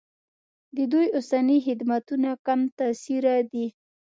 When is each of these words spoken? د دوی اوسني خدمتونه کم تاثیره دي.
د 0.75 0.77
دوی 0.91 1.07
اوسني 1.17 1.57
خدمتونه 1.67 2.29
کم 2.45 2.59
تاثیره 2.79 3.35
دي. 3.51 3.65